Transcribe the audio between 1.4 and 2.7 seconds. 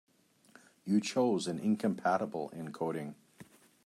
an incompatible